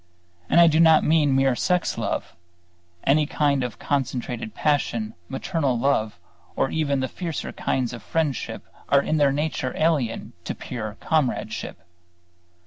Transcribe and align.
And 0.49 0.59
I 0.59 0.65
do 0.65 0.79
not 0.79 1.03
mean 1.03 1.35
mere 1.35 1.55
sex 1.55 1.95
love; 1.95 2.35
any 3.03 3.27
kind 3.27 3.63
of 3.63 3.77
concentrated 3.77 4.55
passion, 4.55 5.13
maternal 5.29 5.77
love, 5.77 6.17
or 6.55 6.71
even 6.71 7.01
the 7.01 7.07
fiercer 7.07 7.51
kinds 7.51 7.93
of 7.93 8.01
friendship 8.01 8.63
are 8.89 9.03
in 9.03 9.17
their 9.17 9.31
nature 9.31 9.75
alien 9.77 10.33
to 10.45 10.55
pure 10.55 10.97
comradeship. 11.01 11.81